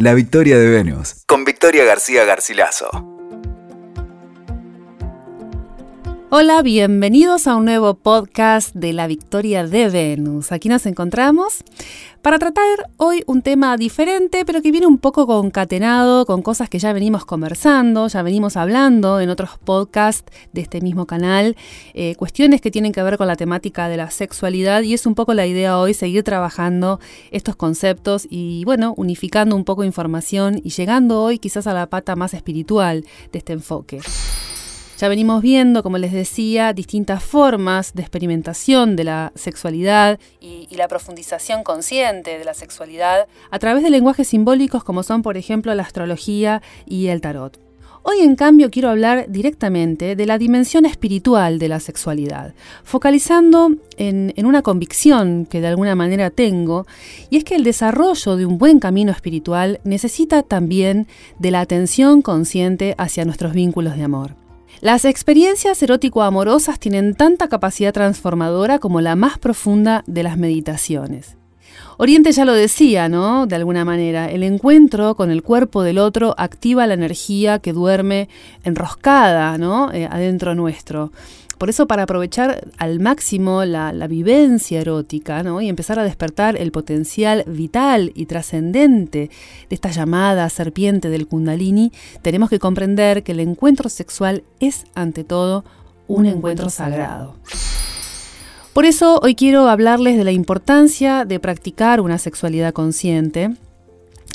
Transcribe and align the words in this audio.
La 0.00 0.14
Victoria 0.14 0.56
de 0.56 0.68
Venus, 0.68 1.24
con 1.26 1.44
Victoria 1.44 1.82
García 1.82 2.24
Garcilaso. 2.24 3.07
Hola, 6.30 6.60
bienvenidos 6.60 7.46
a 7.46 7.56
un 7.56 7.64
nuevo 7.64 7.94
podcast 7.94 8.74
de 8.74 8.92
La 8.92 9.06
Victoria 9.06 9.66
de 9.66 9.88
Venus. 9.88 10.52
Aquí 10.52 10.68
nos 10.68 10.84
encontramos 10.84 11.64
para 12.20 12.38
tratar 12.38 12.66
hoy 12.98 13.22
un 13.26 13.40
tema 13.40 13.78
diferente, 13.78 14.44
pero 14.44 14.60
que 14.60 14.70
viene 14.70 14.86
un 14.86 14.98
poco 14.98 15.26
concatenado 15.26 16.26
con 16.26 16.42
cosas 16.42 16.68
que 16.68 16.78
ya 16.78 16.92
venimos 16.92 17.24
conversando, 17.24 18.08
ya 18.08 18.20
venimos 18.20 18.58
hablando 18.58 19.20
en 19.20 19.30
otros 19.30 19.52
podcasts 19.64 20.30
de 20.52 20.60
este 20.60 20.82
mismo 20.82 21.06
canal, 21.06 21.56
eh, 21.94 22.14
cuestiones 22.16 22.60
que 22.60 22.70
tienen 22.70 22.92
que 22.92 23.02
ver 23.02 23.16
con 23.16 23.26
la 23.26 23.36
temática 23.36 23.88
de 23.88 23.96
la 23.96 24.10
sexualidad 24.10 24.82
y 24.82 24.92
es 24.92 25.06
un 25.06 25.14
poco 25.14 25.32
la 25.32 25.46
idea 25.46 25.78
hoy 25.78 25.94
seguir 25.94 26.24
trabajando 26.24 27.00
estos 27.30 27.56
conceptos 27.56 28.26
y 28.28 28.64
bueno, 28.66 28.92
unificando 28.98 29.56
un 29.56 29.64
poco 29.64 29.82
información 29.82 30.60
y 30.62 30.68
llegando 30.68 31.22
hoy 31.22 31.38
quizás 31.38 31.66
a 31.66 31.72
la 31.72 31.86
pata 31.86 32.16
más 32.16 32.34
espiritual 32.34 33.06
de 33.32 33.38
este 33.38 33.54
enfoque. 33.54 34.00
Ya 34.98 35.06
venimos 35.06 35.42
viendo, 35.42 35.84
como 35.84 35.96
les 35.96 36.10
decía, 36.10 36.72
distintas 36.72 37.22
formas 37.22 37.94
de 37.94 38.02
experimentación 38.02 38.96
de 38.96 39.04
la 39.04 39.30
sexualidad 39.36 40.18
y, 40.40 40.66
la 40.74 40.88
profundización 40.88 41.62
consciente 41.62 42.36
de 42.36 42.44
la 42.44 42.52
sexualidad 42.52 43.28
a 43.52 43.58
través 43.60 43.84
de 43.84 43.90
lenguajes 43.90 44.26
simbólicos 44.26 44.82
como 44.82 45.04
son, 45.04 45.22
por 45.22 45.36
ejemplo, 45.36 45.72
la 45.76 45.84
astrología 45.84 46.62
y 46.84 47.06
el 47.08 47.20
tarot. 47.20 47.60
Hoy 48.02 48.22
en 48.22 48.34
cambio 48.34 48.70
quiero 48.70 48.88
hablar 48.88 49.26
directamente 49.28 50.16
de 50.16 50.26
la 50.26 50.36
dimensión 50.36 50.84
espiritual 50.84 51.60
de 51.60 51.68
la 51.68 51.78
sexualidad, 51.78 52.54
focalizando 52.82 53.70
en, 53.98 54.34
una 54.44 54.62
convicción 54.62 55.46
que 55.46 55.60
de 55.60 55.68
alguna 55.68 55.94
manera 55.94 56.30
tengo, 56.30 56.88
y 57.30 57.36
es 57.36 57.44
que 57.44 57.54
el 57.54 57.62
desarrollo 57.62 58.36
de 58.36 58.46
un 58.46 58.58
buen 58.58 58.80
camino 58.80 59.12
espiritual 59.12 59.80
necesita 59.84 60.42
también 60.42 61.06
de 61.38 61.52
la 61.52 61.60
atención 61.60 62.20
consciente 62.20 62.96
hacia 62.98 63.24
nuestros 63.24 63.52
vínculos 63.52 63.96
de 63.96 64.02
amor. 64.02 64.47
Las 64.80 65.04
experiencias 65.04 65.82
erótico-amorosas 65.82 66.78
tienen 66.78 67.16
tanta 67.16 67.48
capacidad 67.48 67.92
transformadora 67.92 68.78
como 68.78 69.00
la 69.00 69.16
más 69.16 69.36
profunda 69.36 70.04
de 70.06 70.22
las 70.22 70.38
meditaciones. 70.38 71.36
Oriente 71.96 72.30
ya 72.30 72.44
lo 72.44 72.52
decía, 72.52 73.08
¿no? 73.08 73.48
De 73.48 73.56
alguna 73.56 73.84
manera, 73.84 74.30
el 74.30 74.44
encuentro 74.44 75.16
con 75.16 75.32
el 75.32 75.42
cuerpo 75.42 75.82
del 75.82 75.98
otro 75.98 76.32
activa 76.38 76.86
la 76.86 76.94
energía 76.94 77.58
que 77.58 77.72
duerme 77.72 78.28
enroscada, 78.62 79.58
¿no? 79.58 79.92
Eh, 79.92 80.06
adentro 80.08 80.54
nuestro. 80.54 81.10
Por 81.58 81.70
eso, 81.70 81.88
para 81.88 82.04
aprovechar 82.04 82.68
al 82.78 83.00
máximo 83.00 83.64
la, 83.64 83.92
vivencia 84.06 84.80
erótica 84.80 85.42
¿no? 85.42 85.60
y 85.60 85.68
empezar 85.68 85.98
a 85.98 86.04
despertar 86.04 86.56
el 86.56 86.70
potencial 86.70 87.44
vital 87.46 88.12
y 88.14 88.26
trascendente 88.26 89.28
de 89.68 89.74
esta 89.74 89.90
llamada 89.90 90.48
serpiente 90.50 91.10
del 91.10 91.26
Kundalini, 91.26 91.92
tenemos 92.22 92.48
que 92.48 92.60
comprender 92.60 93.24
que 93.24 93.32
el 93.32 93.40
encuentro 93.40 93.88
sexual 93.88 94.44
es, 94.60 94.84
ante 94.94 95.24
todo, 95.24 95.64
un 96.06 96.26
encuentro 96.26 96.70
sagrado. 96.70 97.34
Por 98.72 98.84
eso 98.84 99.18
hoy 99.22 99.34
quiero 99.34 99.68
hablarles 99.68 100.16
de 100.16 100.24
la 100.24 100.30
importancia 100.30 101.24
de 101.24 101.40
practicar 101.40 102.00
una 102.00 102.18
sexualidad 102.18 102.72
consciente, 102.72 103.50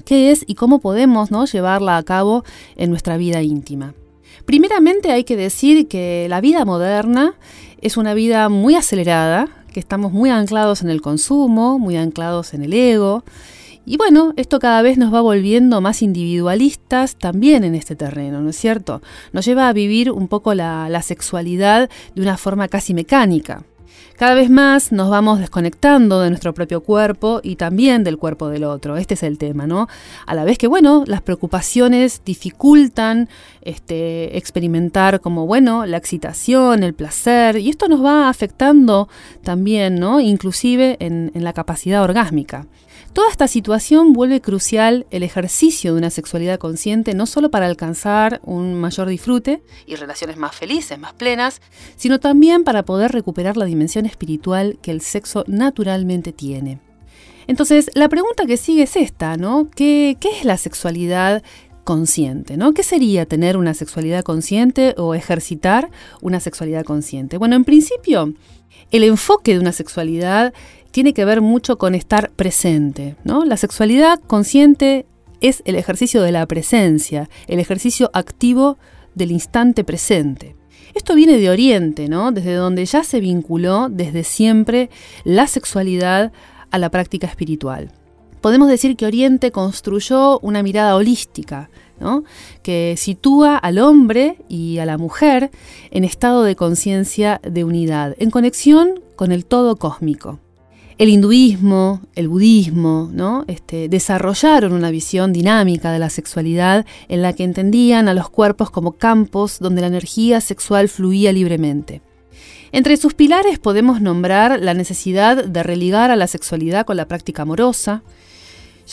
qué 0.03 0.31
es 0.31 0.43
y 0.45 0.55
cómo 0.55 0.79
podemos 0.79 1.29
llevarla 1.53 1.95
a 1.95 2.03
cabo 2.03 2.43
en 2.75 2.89
nuestra 2.89 3.15
vida 3.15 3.41
íntima. 3.41 3.93
Primeramente 4.45 5.11
hay 5.11 5.23
que 5.23 5.37
decir 5.37 5.87
que 5.87 6.27
la 6.29 6.41
vida 6.41 6.65
moderna 6.65 7.35
es 7.81 7.97
una 7.97 8.13
vida 8.13 8.49
muy 8.49 8.75
acelerada, 8.75 9.47
que 9.73 9.79
estamos 9.79 10.11
muy 10.11 10.29
anclados 10.29 10.81
en 10.81 10.89
el 10.89 11.01
consumo, 11.01 11.79
muy 11.79 11.97
anclados 11.97 12.53
en 12.53 12.63
el 12.63 12.73
ego. 12.73 13.23
Y 13.85 13.97
bueno, 13.97 14.33
esto 14.37 14.59
cada 14.59 14.81
vez 14.81 14.97
nos 14.97 15.13
va 15.13 15.21
volviendo 15.21 15.81
más 15.81 16.01
individualistas 16.01 17.15
también 17.17 17.63
en 17.63 17.75
este 17.75 17.95
terreno, 17.95 18.41
¿no 18.41 18.49
es 18.49 18.55
cierto? 18.55 19.01
Nos 19.33 19.45
lleva 19.45 19.67
a 19.67 19.73
vivir 19.73 20.11
un 20.11 20.27
poco 20.27 20.53
la, 20.53 20.87
la 20.89 21.01
sexualidad 21.01 21.89
de 22.15 22.21
una 22.21 22.37
forma 22.37 22.67
casi 22.69 22.93
mecánica. 22.93 23.63
Cada 24.17 24.35
vez 24.35 24.49
más 24.49 24.91
nos 24.91 25.09
vamos 25.09 25.39
desconectando 25.39 26.21
de 26.21 26.29
nuestro 26.29 26.53
propio 26.53 26.81
cuerpo 26.81 27.39
y 27.43 27.55
también 27.55 28.03
del 28.03 28.17
cuerpo 28.17 28.47
del 28.47 28.63
otro. 28.63 28.95
Este 28.97 29.15
es 29.15 29.23
el 29.23 29.37
tema, 29.37 29.67
¿no? 29.67 29.87
A 30.25 30.35
la 30.35 30.43
vez 30.43 30.57
que, 30.57 30.67
bueno, 30.67 31.03
las 31.07 31.21
preocupaciones 31.21 32.21
dificultan 32.23 33.27
este, 33.61 34.37
experimentar 34.37 35.19
como, 35.19 35.47
bueno, 35.47 35.85
la 35.85 35.97
excitación, 35.97 36.83
el 36.83 36.93
placer, 36.93 37.57
y 37.57 37.69
esto 37.69 37.87
nos 37.87 38.03
va 38.03 38.29
afectando 38.29 39.09
también, 39.43 39.95
¿no? 39.95 40.19
Inclusive 40.19 40.97
en, 40.99 41.31
en 41.33 41.43
la 41.43 41.53
capacidad 41.53 42.03
orgásmica. 42.03 42.67
Toda 43.11 43.29
esta 43.29 43.47
situación 43.47 44.13
vuelve 44.13 44.41
crucial 44.41 45.05
el 45.11 45.23
ejercicio 45.23 45.93
de 45.93 45.99
una 45.99 46.09
sexualidad 46.09 46.57
consciente 46.57 47.13
no 47.13 47.25
solo 47.25 47.51
para 47.51 47.65
alcanzar 47.65 48.39
un 48.43 48.73
mayor 48.75 49.07
disfrute 49.07 49.61
y 49.85 49.95
relaciones 49.95 50.37
más 50.37 50.55
felices, 50.55 50.97
más 50.97 51.13
plenas, 51.13 51.61
sino 51.95 52.19
también 52.19 52.63
para 52.63 52.83
poder 52.83 53.11
recuperar 53.11 53.57
la 53.57 53.65
dimensión 53.65 54.05
espiritual 54.05 54.79
que 54.81 54.91
el 54.91 55.01
sexo 55.01 55.43
naturalmente 55.47 56.31
tiene. 56.31 56.79
Entonces, 57.47 57.91
la 57.93 58.09
pregunta 58.09 58.45
que 58.45 58.57
sigue 58.57 58.83
es 58.83 58.95
esta, 58.95 59.37
¿no? 59.37 59.69
¿Qué, 59.75 60.17
es 60.21 60.45
la 60.45 60.57
sexualidad 60.57 61.43
consciente, 61.83 62.55
¿no? 62.57 62.73
¿Qué 62.73 62.83
sería 62.83 63.25
tener 63.25 63.57
una 63.57 63.73
sexualidad 63.73 64.23
consciente 64.23 64.95
o 64.97 65.13
ejercitar 65.13 65.89
una 66.21 66.39
sexualidad 66.39 66.85
consciente? 66.85 67.37
Bueno, 67.37 67.55
en 67.55 67.65
principio, 67.65 68.33
el 68.91 69.03
enfoque 69.03 69.53
de 69.53 69.59
una 69.59 69.73
sexualidad 69.73 70.53
tiene 70.93 71.15
que 71.15 71.25
ver 71.25 71.41
mucho 71.41 71.79
con 71.79 71.95
estar 71.95 72.31
presente. 72.33 73.15
¿no? 73.23 73.45
La 73.45 73.57
sexualidad 73.57 74.19
consciente 74.19 75.07
es 75.41 75.63
el 75.65 75.75
ejercicio 75.75 76.21
de 76.21 76.31
la 76.31 76.45
presencia, 76.45 77.29
el 77.47 77.59
ejercicio 77.59 78.11
activo 78.13 78.77
del 79.15 79.31
instante 79.31 79.83
presente. 79.83 80.55
Esto 80.93 81.15
viene 81.15 81.39
de 81.39 81.49
Oriente, 81.49 82.07
¿no? 82.07 82.31
desde 82.31 82.53
donde 82.53 82.85
ya 82.85 83.03
se 83.03 83.19
vinculó 83.19 83.89
desde 83.89 84.23
siempre 84.23 84.91
la 85.23 85.47
sexualidad 85.47 86.31
a 86.69 86.77
la 86.77 86.91
práctica 86.91 87.25
espiritual. 87.25 87.91
Podemos 88.39 88.69
decir 88.69 88.95
que 88.95 89.07
Oriente 89.07 89.51
construyó 89.51 90.37
una 90.41 90.61
mirada 90.61 90.95
holística, 90.95 91.71
¿no? 91.99 92.23
que 92.61 92.93
sitúa 92.97 93.57
al 93.57 93.79
hombre 93.79 94.37
y 94.47 94.77
a 94.77 94.85
la 94.85 94.99
mujer 94.99 95.49
en 95.89 96.03
estado 96.03 96.43
de 96.43 96.55
conciencia 96.55 97.41
de 97.41 97.63
unidad, 97.63 98.13
en 98.19 98.29
conexión 98.29 99.01
con 99.15 99.31
el 99.31 99.47
todo 99.47 99.77
cósmico 99.77 100.42
el 101.03 101.09
hinduismo, 101.09 101.99
el 102.15 102.29
budismo, 102.29 103.09
¿no? 103.11 103.43
Este, 103.47 103.89
desarrollaron 103.89 104.71
una 104.71 104.89
visión 104.89 105.33
dinámica 105.33 105.91
de 105.91 105.99
la 105.99 106.09
sexualidad 106.09 106.85
en 107.09 107.21
la 107.21 107.33
que 107.33 107.43
entendían 107.43 108.07
a 108.07 108.13
los 108.13 108.29
cuerpos 108.29 108.71
como 108.71 108.93
campos 108.93 109.59
donde 109.59 109.81
la 109.81 109.87
energía 109.87 110.39
sexual 110.39 110.87
fluía 110.87 111.33
libremente. 111.33 112.01
Entre 112.71 112.95
sus 112.95 113.15
pilares 113.15 113.59
podemos 113.59 113.99
nombrar 113.99 114.61
la 114.61 114.73
necesidad 114.73 115.43
de 115.43 115.61
religar 115.61 116.09
a 116.09 116.15
la 116.15 116.27
sexualidad 116.27 116.85
con 116.85 116.95
la 116.95 117.09
práctica 117.09 117.41
amorosa, 117.41 118.01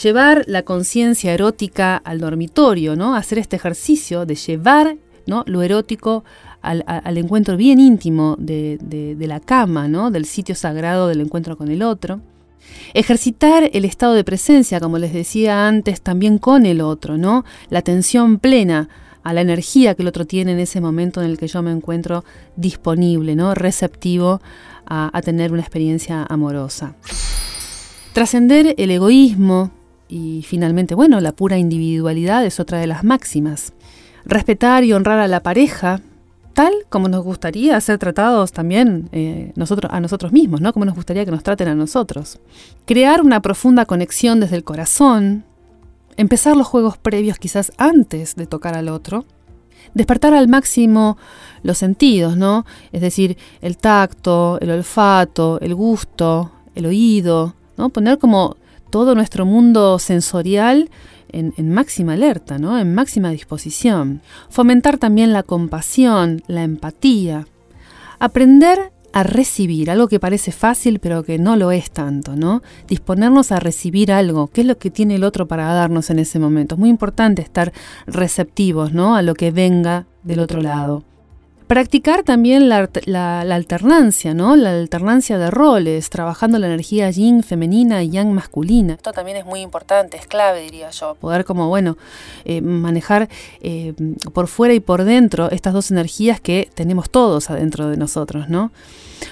llevar 0.03 0.43
la 0.47 0.63
conciencia 0.63 1.33
erótica 1.33 1.95
al 1.95 2.19
dormitorio, 2.19 2.97
¿no? 2.97 3.15
hacer 3.15 3.37
este 3.37 3.55
ejercicio 3.55 4.25
de 4.25 4.35
llevar 4.35 4.97
¿no? 5.27 5.45
lo 5.47 5.61
erótico 5.61 6.25
al, 6.61 7.17
encuentro 7.17 7.57
bien 7.57 7.79
íntimo 7.79 8.35
de, 8.39 9.15
la 9.19 9.39
cama, 9.39 9.87
¿no? 9.87 10.11
del 10.11 10.25
sitio 10.25 10.55
sagrado 10.55 11.07
del 11.07 11.21
encuentro 11.21 11.57
con 11.57 11.69
el 11.69 11.83
otro. 11.83 12.21
Ejercitar 12.93 13.69
el 13.73 13.85
estado 13.85 14.13
de 14.13 14.23
presencia, 14.23 14.79
como 14.79 14.97
les 14.97 15.13
decía 15.13 15.67
antes, 15.67 16.01
también 16.01 16.37
con 16.37 16.65
el 16.65 16.81
otro, 16.81 17.17
¿no? 17.17 17.43
La 17.69 17.79
atención 17.79 18.37
plena 18.37 18.87
a 19.23 19.33
la 19.33 19.41
energía 19.41 19.95
que 19.95 20.03
el 20.03 20.07
otro 20.07 20.25
tiene 20.25 20.51
en 20.51 20.59
ese 20.59 20.79
momento 20.79 21.21
en 21.21 21.29
el 21.29 21.37
que 21.37 21.47
yo 21.47 21.61
me 21.61 21.71
encuentro 21.71 22.23
disponible, 22.55 23.35
¿no? 23.35 23.55
Receptivo 23.55 24.41
a, 24.85 25.09
a 25.11 25.21
tener 25.21 25.51
una 25.51 25.61
experiencia 25.61 26.25
amorosa. 26.29 26.95
Trascender 28.13 28.75
el 28.77 28.91
egoísmo 28.91 29.71
y 30.07 30.43
finalmente, 30.47 30.93
bueno, 30.93 31.19
la 31.19 31.31
pura 31.31 31.57
individualidad 31.57 32.45
es 32.45 32.59
otra 32.59 32.79
de 32.79 32.87
las 32.87 33.03
máximas. 33.03 33.73
Respetar 34.25 34.83
y 34.83 34.93
honrar 34.93 35.19
a 35.19 35.27
la 35.27 35.41
pareja, 35.41 36.01
tal 36.53 36.73
como 36.89 37.07
nos 37.07 37.23
gustaría 37.23 37.79
ser 37.81 37.97
tratados 37.97 38.51
también 38.51 39.09
eh, 39.11 39.51
nosotros, 39.55 39.91
a 39.93 39.99
nosotros 39.99 40.31
mismos, 40.31 40.61
¿no? 40.61 40.73
Como 40.73 40.85
nos 40.85 40.95
gustaría 40.95 41.25
que 41.25 41.31
nos 41.31 41.43
traten 41.43 41.67
a 41.67 41.75
nosotros. 41.75 42.39
Crear 42.85 43.21
una 43.21 43.41
profunda 43.41 43.85
conexión 43.85 44.39
desde 44.39 44.55
el 44.55 44.63
corazón, 44.63 45.45
empezar 46.17 46.55
los 46.55 46.67
juegos 46.67 46.97
previos 46.97 47.39
quizás 47.39 47.71
antes 47.77 48.35
de 48.35 48.47
tocar 48.47 48.75
al 48.75 48.89
otro, 48.89 49.25
despertar 49.93 50.33
al 50.33 50.47
máximo 50.47 51.17
los 51.63 51.77
sentidos, 51.77 52.37
¿no? 52.37 52.65
Es 52.91 53.01
decir, 53.01 53.37
el 53.61 53.77
tacto, 53.77 54.59
el 54.61 54.71
olfato, 54.71 55.59
el 55.61 55.75
gusto, 55.75 56.51
el 56.75 56.85
oído, 56.85 57.55
¿no? 57.77 57.89
Poner 57.89 58.17
como 58.17 58.57
todo 58.89 59.15
nuestro 59.15 59.45
mundo 59.45 59.99
sensorial 59.99 60.89
en, 61.31 61.73
máxima 61.73 62.13
alerta, 62.13 62.57
¿no? 62.57 62.77
en 62.79 62.93
máxima 62.93 63.31
disposición. 63.31 64.21
Fomentar 64.49 64.97
también 64.97 65.33
la 65.33 65.43
compasión, 65.43 66.43
la 66.47 66.63
empatía. 66.63 67.47
Aprender 68.19 68.91
a 69.13 69.23
recibir, 69.23 69.91
algo 69.91 70.07
que 70.07 70.19
parece 70.19 70.51
fácil 70.51 70.99
pero 70.99 71.23
que 71.23 71.37
no 71.37 71.55
lo 71.55 71.71
es 71.71 71.91
tanto, 71.91 72.35
¿no? 72.35 72.61
Disponernos 72.87 73.51
a 73.51 73.59
recibir 73.59 74.11
algo, 74.11 74.47
qué 74.47 74.61
es 74.61 74.67
lo 74.67 74.77
que 74.77 74.89
tiene 74.89 75.15
el 75.15 75.23
otro 75.23 75.47
para 75.47 75.73
darnos 75.73 76.09
en 76.09 76.19
ese 76.19 76.39
momento. 76.39 76.75
Es 76.75 76.79
muy 76.79 76.89
importante 76.89 77.41
estar 77.41 77.73
receptivos, 78.07 78.93
¿no? 78.93 79.15
A 79.15 79.21
lo 79.21 79.33
que 79.33 79.51
venga 79.51 80.05
del 80.23 80.39
otro 80.39 80.61
lado. 80.61 81.03
Practicar 81.71 82.23
también 82.23 82.67
la, 82.67 82.79
alternancia, 83.39 84.33
¿no? 84.33 84.57
La 84.57 84.71
alternancia 84.71 85.37
de 85.37 85.49
roles, 85.49 86.09
trabajando 86.09 86.59
la 86.59 86.67
energía 86.67 87.09
yin 87.11 87.43
femenina 87.43 88.03
y 88.03 88.09
yang 88.09 88.33
masculina. 88.33 88.95
Esto 88.95 89.13
también 89.13 89.37
es 89.37 89.45
muy 89.45 89.61
importante, 89.61 90.17
es 90.17 90.27
clave, 90.27 90.63
diría 90.63 90.89
yo. 90.89 91.15
Poder 91.15 91.45
como, 91.45 91.69
bueno, 91.69 91.97
eh, 92.43 92.59
manejar 92.59 93.29
eh, 93.61 93.93
por 94.33 94.49
fuera 94.49 94.73
y 94.73 94.81
por 94.81 95.05
dentro 95.05 95.49
estas 95.49 95.71
dos 95.71 95.91
energías 95.91 96.41
que 96.41 96.69
tenemos 96.73 97.09
todos 97.09 97.49
adentro 97.49 97.87
de 97.87 97.95
nosotros, 97.95 98.49
¿no? 98.49 98.73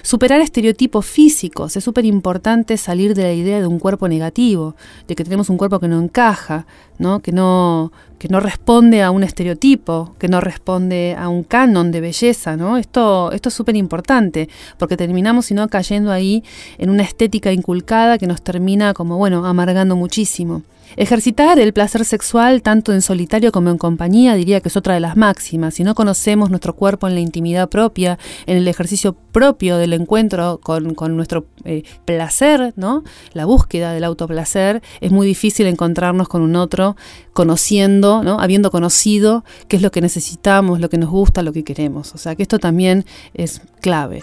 Superar 0.02 0.40
estereotipos 0.40 1.06
físicos. 1.06 1.76
Es 1.76 1.84
súper 1.84 2.06
importante 2.06 2.78
salir 2.78 3.16
de 3.16 3.24
la 3.24 3.34
idea 3.34 3.60
de 3.60 3.68
un 3.68 3.80
cuerpo 3.80 4.08
negativo, 4.08 4.76
de 5.08 5.16
que 5.16 5.24
tenemos 5.24 5.50
un 5.50 5.58
cuerpo 5.58 5.80
que 5.80 5.88
no 5.88 6.00
encaja, 6.00 6.66
¿no? 7.00 7.20
Que, 7.20 7.32
no, 7.32 7.92
que 8.18 8.30
no 8.30 8.40
responde 8.40 9.02
a 9.02 9.12
un 9.12 9.24
estereotipo, 9.24 10.16
que 10.20 10.28
no 10.28 10.42
responde 10.42 11.16
a 11.18 11.28
un 11.28 11.44
canon 11.44 11.92
de 11.92 12.02
belleza. 12.02 12.29
¿No? 12.58 12.78
Esto, 12.78 13.32
esto 13.32 13.50
es 13.50 13.56
súper 13.56 13.76
importante, 13.76 14.50
porque 14.78 14.98
terminamos 14.98 15.48
sino 15.48 15.68
cayendo 15.68 16.12
ahí 16.12 16.44
en 16.78 16.90
una 16.90 17.04
estética 17.04 17.52
inculcada 17.52 18.18
que 18.18 18.28
nos 18.28 18.42
termina 18.42 18.94
como, 18.94 19.18
bueno, 19.18 19.46
amargando 19.46 19.96
muchísimo. 19.96 20.64
Ejercitar 20.96 21.60
el 21.60 21.74
placer 21.74 22.04
sexual 22.04 22.62
tanto 22.62 22.94
en 22.94 23.02
solitario 23.02 23.52
como 23.52 23.70
en 23.70 23.78
compañía 23.78 24.36
diría 24.36 24.60
que 24.62 24.70
es 24.70 24.78
otra 24.78 24.96
de 24.96 25.00
las 25.00 25.16
máximas. 25.16 25.76
Si 25.76 25.84
no 25.84 25.96
conocemos 25.96 26.50
nuestro 26.50 26.76
cuerpo 26.76 27.08
en 27.08 27.14
la 27.14 27.20
intimidad 27.20 27.70
propia, 27.70 28.18
en 28.46 28.58
el 28.58 28.68
ejercicio 28.68 29.14
propio 29.14 29.78
del 29.78 29.94
encuentro 29.94 30.60
con, 30.62 30.96
nuestro 31.16 31.46
eh, 31.64 31.84
placer, 32.06 32.74
¿no? 32.76 33.04
la 33.34 33.46
búsqueda 33.46 33.94
del 33.94 34.04
autoplacer, 34.04 34.82
es 35.02 35.12
muy 35.12 35.28
difícil 35.28 35.68
encontrarnos 35.68 36.28
con 36.28 36.42
un 36.42 36.56
otro 36.56 36.96
conociendo, 37.34 38.24
¿no? 38.24 38.40
habiendo 38.40 38.72
conocido 38.72 39.44
qué 39.68 39.76
es 39.78 39.82
lo 39.82 39.92
que 39.92 40.02
necesitamos, 40.02 40.80
lo 40.80 40.90
que 40.90 40.98
nos 40.98 41.10
gusta, 41.10 41.44
lo 41.44 41.54
que 41.54 41.64
queremos. 41.64 42.14
O 42.16 42.18
sea 42.18 42.36
que 42.36 42.44
esto 42.44 42.60
también 42.60 43.06
es 43.34 43.62
clave. 43.82 44.22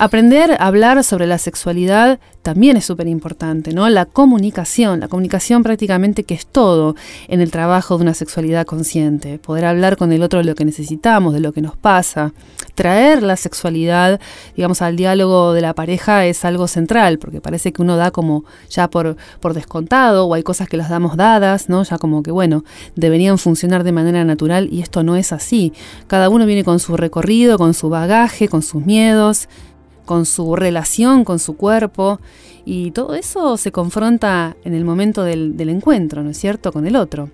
Aprender 0.00 0.52
a 0.52 0.66
hablar 0.68 1.02
sobre 1.02 1.26
la 1.26 1.38
sexualidad 1.38 2.20
también 2.42 2.76
es 2.76 2.84
súper 2.84 3.08
importante, 3.08 3.72
¿no? 3.72 3.88
La 3.88 4.06
comunicación, 4.06 5.00
la 5.00 5.08
comunicación 5.08 5.64
prácticamente 5.64 6.22
que 6.22 6.34
es 6.34 6.46
todo 6.46 6.94
en 7.26 7.40
el 7.40 7.50
trabajo 7.50 7.98
de 7.98 8.04
una 8.04 8.14
sexualidad 8.14 8.64
consciente. 8.64 9.40
Poder 9.40 9.64
hablar 9.64 9.96
con 9.96 10.12
el 10.12 10.22
otro 10.22 10.38
de 10.38 10.44
lo 10.44 10.54
que 10.54 10.64
necesitamos, 10.64 11.34
de 11.34 11.40
lo 11.40 11.52
que 11.52 11.62
nos 11.62 11.76
pasa. 11.76 12.32
Traer 12.76 13.24
la 13.24 13.34
sexualidad, 13.34 14.20
digamos, 14.54 14.82
al 14.82 14.94
diálogo 14.94 15.52
de 15.52 15.62
la 15.62 15.74
pareja 15.74 16.26
es 16.26 16.44
algo 16.44 16.68
central, 16.68 17.18
porque 17.18 17.40
parece 17.40 17.72
que 17.72 17.82
uno 17.82 17.96
da 17.96 18.12
como 18.12 18.44
ya 18.70 18.88
por, 18.88 19.16
por 19.40 19.52
descontado 19.52 20.26
o 20.26 20.34
hay 20.34 20.44
cosas 20.44 20.68
que 20.68 20.76
las 20.76 20.90
damos 20.90 21.16
dadas, 21.16 21.68
¿no? 21.68 21.82
Ya 21.82 21.98
como 21.98 22.22
que, 22.22 22.30
bueno, 22.30 22.62
deberían 22.94 23.36
funcionar 23.36 23.82
de 23.82 23.90
manera 23.90 24.24
natural 24.24 24.68
y 24.70 24.80
esto 24.80 25.02
no 25.02 25.16
es 25.16 25.32
así. 25.32 25.72
Cada 26.06 26.28
uno 26.28 26.46
viene 26.46 26.62
con 26.62 26.78
su 26.78 26.96
recorrido, 26.96 27.58
con 27.58 27.74
su 27.74 27.88
bagaje, 27.88 28.46
con 28.46 28.62
sus 28.62 28.86
miedos 28.86 29.48
con 30.08 30.24
su 30.24 30.56
relación 30.56 31.22
con 31.22 31.38
su 31.38 31.58
cuerpo 31.58 32.18
y 32.64 32.92
todo 32.92 33.14
eso 33.14 33.58
se 33.58 33.72
confronta 33.72 34.56
en 34.64 34.72
el 34.72 34.82
momento 34.82 35.22
del, 35.22 35.54
encuentro, 35.68 36.22
¿no 36.22 36.30
es 36.30 36.38
cierto?, 36.38 36.72
con 36.72 36.86
el 36.86 36.96
otro. 36.96 37.28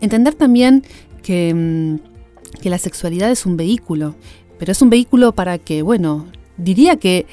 Entender 0.00 0.34
también 0.34 0.82
que, 1.22 1.54
mm, 1.54 2.58
que 2.60 2.70
la 2.70 2.78
sexualidad 2.78 3.30
es 3.30 3.46
un 3.46 3.56
vehículo, 3.56 4.16
pero 4.58 4.72
es 4.72 4.82
un 4.82 4.90
vehículo 4.90 5.30
para 5.30 5.58
que, 5.58 5.82
bueno, 5.82 6.26
diría 6.56 6.96
que 6.96 7.26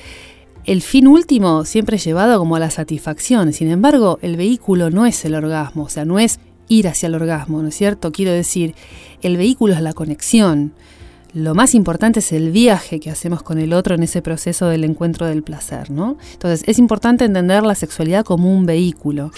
el 0.66 0.84
fin 0.84 1.08
último 1.08 1.66
siempre 1.66 1.96
es 1.96 2.04
llevado 2.04 2.38
como 2.38 2.58
a 2.58 2.60
la 2.60 2.70
satisfacción. 2.70 3.54
Sin 3.54 3.72
embargo, 3.72 4.20
el 4.22 4.38
vehículo 4.38 4.92
no 4.92 5.08
es 5.08 5.26
el 5.26 5.34
orgasmo, 5.34 5.86
o 5.86 5.90
sea, 5.90 6.06
no 6.06 6.20
es 6.20 6.40
ir 6.68 6.88
hacia 6.88 7.08
el 7.08 7.16
orgasmo, 7.16 7.64
¿no 7.64 7.70
es 7.70 7.76
cierto? 7.76 8.12
Quiero 8.12 8.34
decir, 8.34 8.76
el 9.24 9.36
vehículo 9.36 9.74
es 9.74 9.82
la 9.82 9.94
conexión, 9.94 10.74
lo 11.34 11.56
más 11.56 11.76
importante 11.76 12.20
es 12.20 12.32
el 12.32 12.52
viaje 12.52 13.00
que 13.00 13.12
hacemos 13.12 13.44
con 13.44 13.60
el 13.60 13.74
otro 13.74 13.96
en 13.96 14.04
ese 14.04 14.22
proceso 14.22 14.68
del 14.68 14.84
encuentro 14.84 15.26
del 15.26 15.44
placer, 15.44 15.92
¿no? 15.92 16.18
Entonces, 16.34 16.64
es 16.68 16.80
importante 16.80 17.26
entender 17.26 17.64
la 17.64 17.76
sexualidad 17.76 18.24
como 18.24 18.54
un 18.54 18.66
vehículo. 18.66 19.32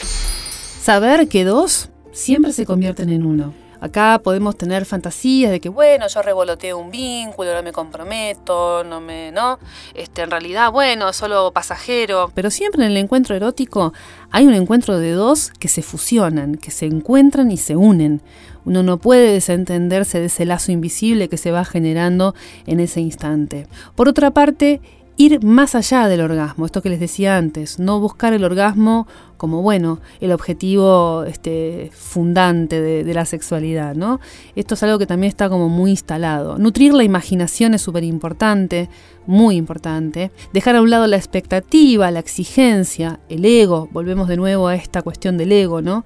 Saber 0.82 1.28
que 1.28 1.44
dos 1.44 1.90
siempre 2.12 2.54
se 2.54 2.66
convierten 2.66 3.10
en 3.10 3.26
uno. 3.26 3.54
Acá 3.82 4.20
podemos 4.24 4.58
tener 4.58 4.86
fantasías 4.86 5.52
de 5.52 5.60
que, 5.60 5.70
bueno, 5.70 6.08
yo 6.08 6.22
revoloteo 6.22 6.78
un 6.78 6.92
vínculo, 6.92 7.54
no 7.54 7.64
me 7.64 7.72
comprometo, 7.72 8.84
no 8.84 9.00
me, 9.00 9.32
¿no? 9.32 9.60
Este, 9.94 10.22
en 10.22 10.32
realidad, 10.32 10.72
bueno, 10.72 11.14
solo 11.14 11.52
pasajero. 11.52 12.32
Pero 12.34 12.52
siempre 12.52 12.84
en 12.84 12.92
el 12.92 12.98
encuentro 12.98 13.36
erótico 13.36 13.94
hay 14.32 14.46
un 14.46 14.54
encuentro 14.54 15.00
de 15.00 15.12
dos 15.12 15.52
que 15.60 15.68
se 15.68 15.82
fusionan, 15.82 16.56
que 16.56 16.72
se 16.72 16.86
encuentran 16.86 17.52
y 17.52 17.58
se 17.58 17.76
unen. 17.76 18.22
Uno 18.66 18.84
no 18.84 18.98
puede 18.98 19.32
desentenderse 19.32 20.20
de 20.20 20.26
ese 20.26 20.46
lazo 20.46 20.72
invisible 20.72 21.30
que 21.30 21.38
se 21.38 21.52
va 21.52 21.64
generando 21.64 22.36
en 22.66 22.80
ese 22.80 23.00
instante. 23.00 23.68
Por 23.96 24.10
otra 24.10 24.32
parte, 24.32 24.82
ir 25.20 25.44
más 25.44 25.76
allá 25.76 26.08
del 26.08 26.22
orgasmo, 26.22 26.66
esto 26.66 26.82
que 26.82 26.90
les 26.90 27.00
decía 27.00 27.36
antes, 27.36 27.78
no 27.78 28.00
buscar 28.00 28.34
el 28.34 28.46
orgasmo 28.46 29.06
como, 29.40 29.62
bueno, 29.62 30.02
el 30.20 30.34
objetivo 30.34 31.24
este, 31.24 31.92
fundante 31.94 32.82
de, 32.82 33.14
la 33.14 33.26
sexualidad, 33.26 33.96
¿no? 33.96 34.20
Esto 34.56 34.76
es 34.76 34.84
algo 34.84 35.00
que 35.00 35.08
también 35.08 35.30
está 35.30 35.48
como 35.50 35.70
muy 35.70 35.92
instalado. 35.92 36.58
Nutrir 36.58 36.94
la 36.94 37.06
imaginación 37.06 37.74
es 37.74 37.82
súper 37.82 38.04
importante, 38.04 38.90
muy 39.26 39.56
importante. 39.56 40.32
Dejar 40.54 40.76
a 40.76 40.82
un 40.82 40.90
lado 40.90 41.08
la 41.08 41.16
expectativa, 41.16 42.12
la 42.12 42.20
exigencia, 42.20 43.20
el 43.30 43.46
ego, 43.46 43.88
volvemos 43.92 44.28
de 44.28 44.36
nuevo 44.36 44.68
a 44.68 44.76
esta 44.76 45.02
cuestión 45.02 45.38
del 45.38 45.52
ego, 45.52 45.82
¿no? 45.82 46.04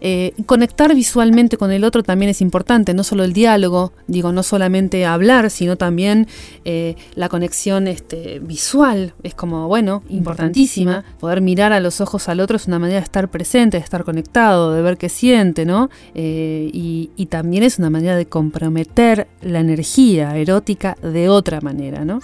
Eh, 0.00 0.34
conectar 0.44 0.94
visualmente 0.94 1.56
con 1.56 1.72
el 1.72 1.82
otro 1.82 2.02
también 2.02 2.30
es 2.30 2.42
importante, 2.42 2.92
no 2.92 3.04
solo 3.04 3.24
el 3.24 3.32
diálogo, 3.32 3.92
digo, 4.06 4.32
no 4.32 4.42
solamente 4.42 5.06
hablar, 5.06 5.48
sino 5.48 5.76
también 5.76 6.26
eh, 6.66 6.96
la 7.14 7.30
conexión 7.30 7.88
este, 7.88 8.40
visual, 8.40 9.14
es 9.22 9.34
como, 9.34 9.66
bueno, 9.66 10.02
importantísima. 10.10 11.04
Poder 11.20 11.40
mirar 11.40 11.72
a 11.72 11.80
los 11.80 12.00
ojos 12.02 12.28
al 12.28 12.40
otro 12.40 12.56
es 12.56 12.66
una 12.66 12.73
manera 12.78 13.00
de 13.00 13.04
estar 13.04 13.28
presente, 13.28 13.76
de 13.78 13.82
estar 13.82 14.04
conectado, 14.04 14.72
de 14.72 14.82
ver 14.82 14.96
qué 14.96 15.08
siente, 15.08 15.64
¿no? 15.64 15.90
Eh, 16.14 16.70
y, 16.72 17.10
y, 17.16 17.26
también 17.26 17.62
es 17.62 17.78
una 17.78 17.90
manera 17.90 18.16
de 18.16 18.26
comprometer 18.26 19.26
la 19.42 19.60
energía 19.60 20.36
erótica 20.36 20.96
de 21.02 21.28
otra 21.28 21.60
manera, 21.60 22.04
¿no? 22.04 22.20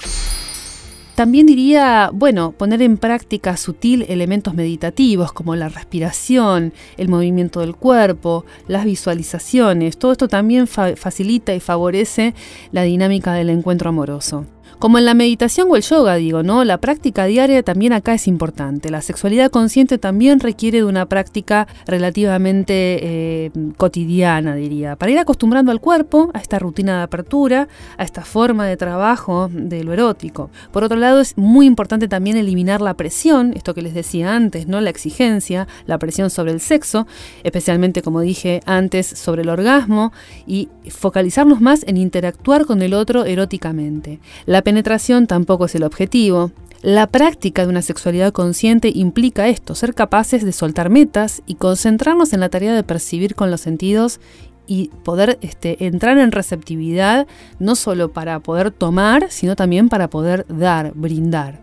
También 1.21 1.45
diría, 1.45 2.09
bueno, 2.15 2.53
poner 2.53 2.81
en 2.81 2.97
práctica 2.97 3.59
sutil 3.59 4.07
elementos 4.09 4.55
meditativos 4.55 5.35
como 5.35 5.55
la 5.55 5.69
respiración, 5.69 6.73
el 6.97 7.11
movimiento 7.11 7.61
del 7.61 7.77
cuerpo, 7.77 8.47
las 8.69 8.87
visualizaciones. 8.87 9.99
Todo 9.99 10.13
esto 10.13 10.29
también 10.29 10.67
facilita 10.67 11.55
y 11.55 11.61
favorece 11.61 12.35
la 12.73 12.85
dinámica 12.85 13.35
del 13.35 13.51
encuentro 13.51 13.91
amoroso. 13.91 14.47
Como 14.81 14.97
en 14.97 15.05
la 15.05 15.13
meditación 15.13 15.69
o 15.71 15.77
el 15.77 15.83
yoga, 15.83 16.15
digo, 16.15 16.43
¿no? 16.43 16.65
La 16.65 16.79
práctica 16.79 17.27
diaria 17.27 17.63
también 17.63 17.93
acá 17.93 18.15
es 18.15 18.27
importante. 18.27 18.89
La 18.89 19.03
sexualidad 19.03 19.51
consciente 19.51 19.99
también 19.99 20.41
requiere 20.41 20.79
de 20.79 20.85
una 20.85 21.05
práctica 21.05 21.69
relativamente 21.87 22.73
eh, 22.73 23.51
cotidiana, 23.77 24.55
diría, 24.55 24.97
para 24.97 25.13
ir 25.13 25.19
acostumbrando 25.19 25.71
al 25.71 25.83
cuerpo 25.83 26.31
a 26.33 26.39
esta 26.39 26.59
rutina 26.59 26.97
de 26.97 27.03
apertura, 27.03 27.69
a 27.99 28.05
esta 28.05 28.23
forma 28.23 28.67
de 28.67 28.79
trabajo 28.79 29.51
de 29.53 29.85
lo 29.85 29.93
erótico. 29.93 30.49
Por 30.73 30.83
otro 30.83 30.97
lado, 30.97 31.21
es 31.21 31.37
muy 31.37 31.67
importante 31.67 32.09
también 32.09 32.39
eliminar 32.39 32.81
la 32.81 32.95
presión, 32.95 33.53
esto 33.55 33.75
que 33.75 33.83
les 33.83 33.93
decía 33.93 34.35
antes, 34.35 34.67
¿no? 34.67 34.81
La 34.81 34.89
exigencia, 34.89 35.69
la 35.85 35.99
presión 35.99 36.31
sobre 36.31 36.53
el 36.53 36.61
sexo, 36.61 37.07
especialmente, 37.45 38.01
como 38.01 38.23
dije 38.23 38.63
antes, 38.65 39.07
sobre 39.07 39.43
el 39.43 39.51
orgasmo, 39.51 40.11
y 40.47 40.71
focalizarnos 40.89 41.61
más 41.61 41.85
en 41.87 41.99
interactuar 41.99 42.65
con 42.65 42.81
el 42.81 42.95
otro 42.95 43.27
eróticamente. 43.27 44.21
La 44.47 44.63
penetración 44.71 45.27
tampoco 45.27 45.65
es 45.65 45.75
el 45.75 45.83
objetivo. 45.83 46.53
La 46.81 47.09
práctica 47.09 47.63
de 47.63 47.71
una 47.71 47.83
sexualidad 47.83 48.33
consciente 48.33 48.93
implica 48.95 49.49
esto, 49.49 49.75
ser 49.75 49.97
capaces 49.97 50.45
de 50.45 50.53
soltar 50.53 50.91
metas 50.91 51.43
y 51.45 51.57
concentrarnos 51.57 52.33
en 52.33 52.39
la 52.39 52.51
tarea 52.51 52.73
de 52.73 52.85
percibir 52.85 53.35
con 53.35 53.51
los 53.51 53.61
sentidos 53.61 54.21
y 54.69 54.91
poder 55.03 55.41
este, 55.41 55.87
entrar 55.87 56.19
en 56.19 56.31
receptividad 56.31 57.27
no 57.59 57.75
solo 57.75 58.13
para 58.13 58.39
poder 58.39 58.71
tomar, 58.71 59.27
sino 59.31 59.57
también 59.57 59.89
para 59.89 60.09
poder 60.09 60.47
dar, 60.49 60.93
brindar. 60.95 61.59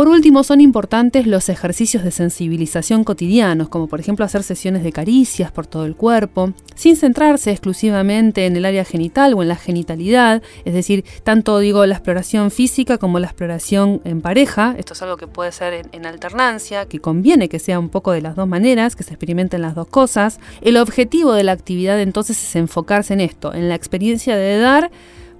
Por 0.00 0.08
último, 0.08 0.44
son 0.44 0.62
importantes 0.62 1.26
los 1.26 1.50
ejercicios 1.50 2.02
de 2.02 2.10
sensibilización 2.10 3.04
cotidianos, 3.04 3.68
como 3.68 3.86
por 3.86 4.00
ejemplo 4.00 4.24
hacer 4.24 4.42
sesiones 4.42 4.82
de 4.82 4.92
caricias 4.92 5.52
por 5.52 5.66
todo 5.66 5.84
el 5.84 5.94
cuerpo, 5.94 6.54
sin 6.74 6.96
centrarse 6.96 7.50
exclusivamente 7.50 8.46
en 8.46 8.56
el 8.56 8.64
área 8.64 8.86
genital 8.86 9.34
o 9.34 9.42
en 9.42 9.48
la 9.48 9.56
genitalidad, 9.56 10.42
es 10.64 10.72
decir, 10.72 11.04
tanto 11.22 11.58
digo 11.58 11.84
la 11.84 11.96
exploración 11.96 12.50
física 12.50 12.96
como 12.96 13.18
la 13.18 13.26
exploración 13.26 14.00
en 14.04 14.22
pareja, 14.22 14.74
esto 14.78 14.94
es 14.94 15.02
algo 15.02 15.18
que 15.18 15.26
puede 15.26 15.52
ser 15.52 15.86
en, 15.92 16.06
alternancia, 16.06 16.86
que 16.86 16.98
conviene 16.98 17.50
que 17.50 17.58
sea 17.58 17.78
un 17.78 17.90
poco 17.90 18.12
de 18.12 18.22
las 18.22 18.36
dos 18.36 18.48
maneras, 18.48 18.96
que 18.96 19.02
se 19.02 19.10
experimenten 19.10 19.60
las 19.60 19.74
dos 19.74 19.88
cosas. 19.88 20.40
El 20.62 20.78
objetivo 20.78 21.34
de 21.34 21.44
la 21.44 21.52
actividad 21.52 22.00
entonces 22.00 22.42
es 22.42 22.56
enfocarse 22.56 23.12
en 23.12 23.20
esto, 23.20 23.52
en 23.52 23.68
la 23.68 23.74
experiencia 23.74 24.34
de 24.34 24.56
dar, 24.56 24.90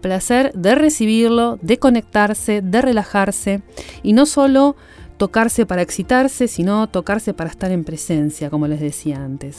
placer 0.00 0.52
de 0.54 0.74
recibirlo, 0.74 1.58
de 1.62 1.78
conectarse, 1.78 2.62
de 2.62 2.82
relajarse 2.82 3.62
y 4.02 4.12
no 4.12 4.26
solo 4.26 4.76
tocarse 5.16 5.66
para 5.66 5.82
excitarse, 5.82 6.48
sino 6.48 6.88
tocarse 6.88 7.34
para 7.34 7.50
estar 7.50 7.70
en 7.70 7.84
presencia, 7.84 8.50
como 8.50 8.66
les 8.66 8.80
decía 8.80 9.22
antes. 9.22 9.58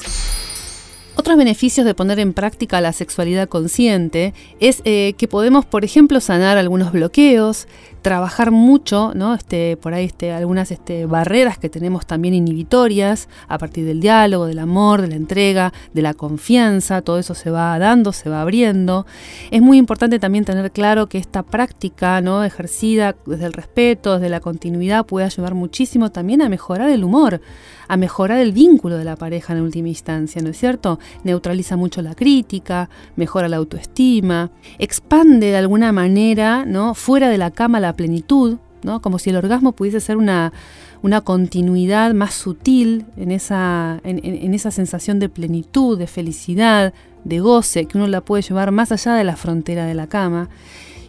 Otros 1.15 1.37
beneficios 1.37 1.85
de 1.85 1.93
poner 1.93 2.19
en 2.19 2.33
práctica 2.33 2.81
la 2.81 2.93
sexualidad 2.93 3.47
consciente 3.47 4.33
es 4.59 4.81
eh, 4.85 5.13
que 5.17 5.27
podemos, 5.27 5.65
por 5.65 5.85
ejemplo, 5.85 6.19
sanar 6.21 6.57
algunos 6.57 6.91
bloqueos, 6.91 7.67
trabajar 8.01 8.51
mucho. 8.51 9.13
Este, 9.35 9.77
por 9.77 9.93
ahí 9.93 10.05
este, 10.05 10.31
algunas 10.31 10.71
este, 10.71 11.05
barreras 11.05 11.57
que 11.57 11.69
tenemos 11.69 12.05
también 12.05 12.33
inhibitorias 12.33 13.29
a 13.47 13.57
partir 13.57 13.85
del 13.85 13.99
diálogo, 13.99 14.45
del 14.45 14.59
amor, 14.59 15.01
de 15.01 15.07
la 15.07 15.15
entrega, 15.15 15.73
de 15.93 16.01
la 16.01 16.13
confianza, 16.13 17.01
todo 17.01 17.19
eso 17.19 17.35
se 17.35 17.49
va 17.51 17.77
dando, 17.79 18.11
se 18.11 18.29
va 18.29 18.41
abriendo. 18.41 19.05
Es 19.51 19.61
muy 19.61 19.77
importante 19.77 20.19
también 20.19 20.45
tener 20.45 20.71
claro 20.71 21.07
que 21.07 21.17
esta 21.17 21.43
práctica 21.43 22.21
¿no? 22.21 22.43
ejercida 22.43 23.15
desde 23.25 23.45
el 23.45 23.53
respeto, 23.53 24.15
desde 24.15 24.29
la 24.29 24.39
continuidad, 24.39 25.05
puede 25.05 25.25
ayudar 25.25 25.53
muchísimo 25.53 26.11
también 26.11 26.41
a 26.41 26.49
mejorar 26.49 26.89
el 26.89 27.03
humor, 27.03 27.41
a 27.87 27.97
mejorar 27.97 28.39
el 28.39 28.51
vínculo 28.51 28.97
de 28.97 29.03
la 29.03 29.15
pareja 29.15 29.53
en 29.53 29.61
última 29.61 29.89
instancia, 29.89 30.41
¿no 30.41 30.49
es 30.49 30.57
cierto? 30.57 30.99
Neutraliza 31.23 31.75
mucho 31.75 32.01
la 32.01 32.15
crítica, 32.15 32.89
mejora 33.15 33.49
la 33.49 33.57
autoestima, 33.57 34.49
expande 34.79 35.47
de 35.47 35.57
alguna 35.57 35.91
manera, 35.91 36.65
¿no? 36.65 36.93
Fuera 36.93 37.29
de 37.29 37.37
la 37.37 37.51
cama 37.51 37.79
la 37.79 37.90
plenitud, 37.95 38.57
¿no? 38.83 39.01
Como 39.01 39.19
si 39.19 39.29
el 39.29 39.35
orgasmo 39.35 39.73
pudiese 39.73 39.99
ser 39.99 40.17
una, 40.17 40.53
una 41.01 41.21
continuidad 41.21 42.13
más 42.13 42.33
sutil 42.33 43.05
en 43.17 43.31
esa, 43.31 43.99
en 44.03 44.53
esa 44.53 44.71
sensación 44.71 45.19
de 45.19 45.29
plenitud, 45.29 45.97
de 45.97 46.07
felicidad, 46.07 46.93
de 47.23 47.39
goce, 47.39 47.85
que 47.85 47.97
uno 47.97 48.07
la 48.07 48.21
puede 48.21 48.43
llevar 48.43 48.71
más 48.71 48.91
allá 48.91 49.13
de 49.13 49.23
la 49.23 49.35
frontera 49.35 49.85
de 49.85 49.93
la 49.93 50.07
cama. 50.07 50.49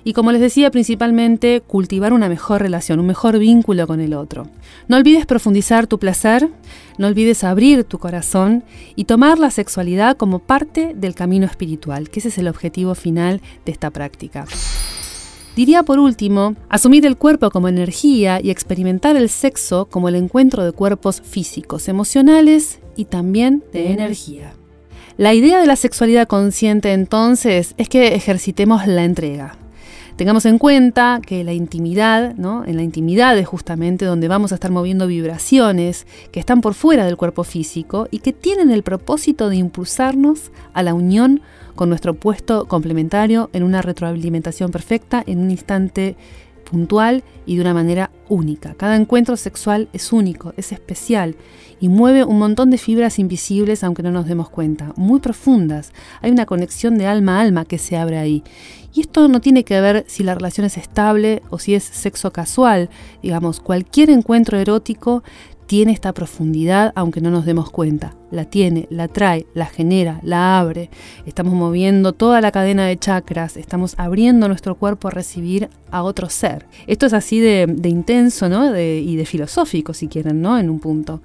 Y 0.04 0.14
como 0.14 0.32
les 0.32 0.40
decía, 0.40 0.70
principalmente 0.70 1.60
cultivar 1.60 2.12
una 2.12 2.28
mejor 2.28 2.60
relación, 2.60 2.98
un 2.98 3.06
mejor 3.06 3.38
vínculo 3.38 3.86
con 3.86 4.00
el 4.00 4.14
otro. 4.14 4.48
No 4.88 4.96
olvides 4.96 5.26
profundizar 5.26 5.86
tu 5.86 5.98
placer, 5.98 6.48
no 6.98 7.06
olvides 7.06 7.44
abrir 7.44 7.84
tu 7.84 7.98
corazón 7.98 8.64
y 8.96 9.04
tomar 9.04 9.38
la 9.38 9.50
sexualidad 9.50 10.16
como 10.16 10.40
parte 10.40 10.92
del 10.96 11.14
camino 11.14 11.46
espiritual, 11.46 12.10
que 12.10 12.18
ese 12.18 12.28
es 12.28 12.38
el 12.38 12.48
objetivo 12.48 12.96
final 12.96 13.40
de 13.64 13.72
esta 13.72 13.90
práctica. 13.90 14.44
Diría 15.54 15.82
por 15.82 15.98
último, 15.98 16.56
asumir 16.70 17.04
el 17.04 17.18
cuerpo 17.18 17.50
como 17.50 17.68
energía 17.68 18.40
y 18.42 18.50
experimentar 18.50 19.16
el 19.16 19.28
sexo 19.28 19.86
como 19.86 20.08
el 20.08 20.14
encuentro 20.14 20.64
de 20.64 20.72
cuerpos 20.72 21.20
físicos, 21.20 21.88
emocionales 21.88 22.80
y 22.96 23.04
también 23.04 23.62
de 23.72 23.92
energía. 23.92 24.54
La 25.18 25.34
idea 25.34 25.60
de 25.60 25.66
la 25.66 25.76
sexualidad 25.76 26.26
consciente 26.26 26.92
entonces 26.94 27.74
es 27.76 27.90
que 27.90 28.14
ejercitemos 28.14 28.86
la 28.86 29.04
entrega, 29.04 29.58
Tengamos 30.16 30.44
en 30.44 30.58
cuenta 30.58 31.20
que 31.24 31.42
la 31.42 31.54
intimidad, 31.54 32.34
¿no? 32.36 32.64
en 32.66 32.76
la 32.76 32.82
intimidad 32.82 33.36
es 33.38 33.46
justamente 33.46 34.04
donde 34.04 34.28
vamos 34.28 34.52
a 34.52 34.56
estar 34.56 34.70
moviendo 34.70 35.06
vibraciones 35.06 36.06
que 36.30 36.38
están 36.38 36.60
por 36.60 36.74
fuera 36.74 37.06
del 37.06 37.16
cuerpo 37.16 37.44
físico 37.44 38.08
y 38.10 38.18
que 38.18 38.32
tienen 38.32 38.70
el 38.70 38.82
propósito 38.82 39.48
de 39.48 39.56
impulsarnos 39.56 40.52
a 40.74 40.82
la 40.82 40.92
unión 40.92 41.40
con 41.74 41.88
nuestro 41.88 42.14
puesto 42.14 42.66
complementario 42.66 43.48
en 43.54 43.62
una 43.62 43.80
retroalimentación 43.80 44.70
perfecta 44.70 45.24
en 45.26 45.40
un 45.40 45.50
instante 45.50 46.16
puntual 46.72 47.22
y 47.44 47.56
de 47.56 47.60
una 47.60 47.74
manera 47.74 48.10
única. 48.30 48.74
Cada 48.74 48.96
encuentro 48.96 49.36
sexual 49.36 49.90
es 49.92 50.10
único, 50.10 50.54
es 50.56 50.72
especial 50.72 51.36
y 51.80 51.88
mueve 51.88 52.24
un 52.24 52.38
montón 52.38 52.70
de 52.70 52.78
fibras 52.78 53.18
invisibles 53.18 53.84
aunque 53.84 54.02
no 54.02 54.10
nos 54.10 54.26
demos 54.26 54.48
cuenta, 54.48 54.94
muy 54.96 55.20
profundas. 55.20 55.92
Hay 56.22 56.30
una 56.30 56.46
conexión 56.46 56.96
de 56.96 57.06
alma 57.06 57.38
a 57.38 57.40
alma 57.42 57.66
que 57.66 57.76
se 57.76 57.98
abre 57.98 58.18
ahí. 58.18 58.42
Y 58.94 59.02
esto 59.02 59.28
no 59.28 59.40
tiene 59.40 59.64
que 59.64 59.80
ver 59.80 60.04
si 60.08 60.22
la 60.22 60.34
relación 60.34 60.66
es 60.66 60.78
estable 60.78 61.42
o 61.50 61.58
si 61.58 61.74
es 61.74 61.84
sexo 61.84 62.32
casual. 62.32 62.88
Digamos, 63.22 63.60
cualquier 63.60 64.08
encuentro 64.08 64.58
erótico 64.58 65.22
tiene 65.66 65.92
esta 65.92 66.14
profundidad 66.14 66.92
aunque 66.96 67.20
no 67.20 67.30
nos 67.30 67.44
demos 67.44 67.70
cuenta. 67.70 68.14
La 68.32 68.46
tiene, 68.46 68.88
la 68.90 69.08
trae, 69.08 69.46
la 69.52 69.66
genera, 69.66 70.18
la 70.22 70.58
abre. 70.58 70.88
Estamos 71.26 71.52
moviendo 71.52 72.14
toda 72.14 72.40
la 72.40 72.50
cadena 72.50 72.86
de 72.86 72.96
chakras, 72.96 73.58
estamos 73.58 73.94
abriendo 73.98 74.48
nuestro 74.48 74.74
cuerpo 74.74 75.08
a 75.08 75.10
recibir 75.10 75.68
a 75.90 76.02
otro 76.02 76.30
ser. 76.30 76.66
Esto 76.86 77.04
es 77.04 77.12
así 77.12 77.38
de, 77.38 77.66
intenso 77.84 78.48
¿no? 78.48 78.76
y 78.76 79.14
de 79.14 79.26
filosófico, 79.26 79.92
si 79.92 80.08
quieren, 80.08 80.40
¿no? 80.40 80.58
en 80.58 80.70
un 80.70 80.80
punto. 80.80 81.20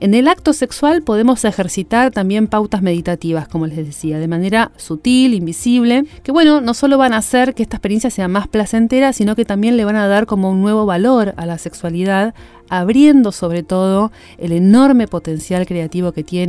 En 0.00 0.14
el 0.14 0.28
acto 0.28 0.54
sexual 0.54 1.02
podemos 1.02 1.44
ejercitar 1.44 2.10
también 2.10 2.46
pautas 2.46 2.80
meditativas, 2.80 3.46
como 3.48 3.66
les 3.66 3.76
decía, 3.76 4.18
de 4.18 4.26
manera 4.26 4.72
sutil, 4.76 5.34
invisible, 5.34 6.04
que 6.22 6.32
bueno, 6.32 6.62
no 6.62 6.72
solo 6.72 6.96
van 6.96 7.12
a 7.12 7.18
hacer 7.18 7.54
que 7.54 7.62
esta 7.62 7.76
experiencia 7.76 8.08
sea 8.08 8.28
más 8.28 8.48
placentera, 8.48 9.12
sino 9.12 9.36
que 9.36 9.44
también 9.44 9.76
le 9.76 9.84
van 9.84 9.96
a 9.96 10.08
dar 10.08 10.24
como 10.24 10.50
un 10.50 10.62
nuevo 10.62 10.86
valor 10.86 11.34
a 11.36 11.44
la 11.44 11.58
sexualidad, 11.58 12.34
abriendo 12.68 13.32
sobre 13.32 13.62
todo 13.62 14.10
el 14.38 14.52
enorme 14.52 15.06
potencial 15.06 15.66
creativo 15.66 16.12
que 16.12 16.24
tiene 16.24 16.45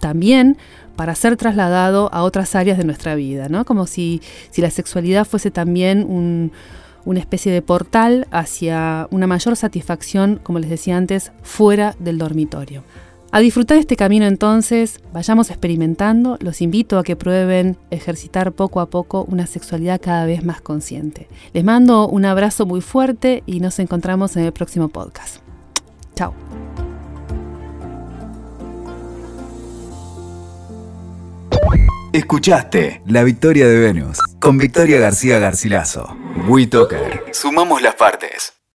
también 0.00 0.56
para 0.96 1.14
ser 1.14 1.36
trasladado 1.36 2.12
a 2.12 2.22
otras 2.22 2.54
áreas 2.54 2.78
de 2.78 2.84
nuestra 2.84 3.14
vida, 3.14 3.48
¿no? 3.48 3.64
Como 3.64 3.86
si, 3.86 4.20
si 4.50 4.60
la 4.60 4.70
sexualidad 4.70 5.26
fuese 5.26 5.50
también 5.50 6.50
una 7.04 7.20
especie 7.20 7.52
de 7.52 7.62
portal 7.62 8.26
hacia 8.30 9.08
una 9.10 9.26
mayor 9.26 9.56
satisfacción, 9.56 10.40
como 10.42 10.58
les 10.58 10.70
decía 10.70 10.96
antes, 10.96 11.32
fuera 11.42 11.94
del 11.98 12.18
dormitorio. 12.18 12.82
A 13.32 13.38
disfrutar 13.38 13.78
este 13.78 13.94
camino 13.94 14.26
entonces, 14.26 14.98
vayamos 15.12 15.50
experimentando, 15.50 16.36
los 16.40 16.60
invito 16.60 16.98
a 16.98 17.04
que 17.04 17.14
prueben 17.14 17.76
ejercitar 17.90 18.50
poco 18.52 18.80
a 18.80 18.90
poco 18.90 19.24
una 19.28 19.46
sexualidad 19.46 20.00
cada 20.02 20.26
vez 20.26 20.44
más 20.44 20.60
consciente. 20.60 21.28
Les 21.52 21.62
mando 21.62 22.08
un 22.08 22.24
abrazo 22.24 22.66
muy 22.66 22.80
fuerte 22.80 23.44
y 23.46 23.60
nos 23.60 23.78
encontramos 23.78 24.36
en 24.36 24.44
el 24.44 24.52
próximo 24.52 24.88
podcast. 24.88 25.36
Chao. 26.16 26.34
Escuchaste 32.12 33.02
La 33.06 33.22
Victoria 33.22 33.68
de 33.68 33.78
Venus 33.78 34.18
con 34.40 34.58
Victoria 34.58 34.98
García 34.98 35.38
Garcilaso. 35.38 36.16
WeToker. 36.48 37.26
Sumamos 37.32 37.82
las 37.82 37.94
partes. 37.94 38.59